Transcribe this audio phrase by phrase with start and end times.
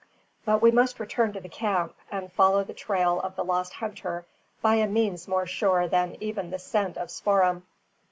[0.45, 4.25] But we must return to the camp, and follow the trail of the lost hunter
[4.59, 7.61] by a means more sure than even the keen scent of Spoor'em.